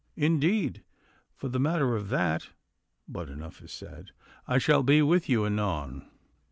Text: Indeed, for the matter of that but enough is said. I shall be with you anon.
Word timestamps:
Indeed, 0.17 0.81
for 1.35 1.47
the 1.47 1.59
matter 1.59 1.95
of 1.95 2.09
that 2.09 2.49
but 3.07 3.29
enough 3.29 3.61
is 3.61 3.71
said. 3.71 4.09
I 4.47 4.57
shall 4.57 4.81
be 4.81 5.03
with 5.03 5.29
you 5.29 5.45
anon. 5.45 6.09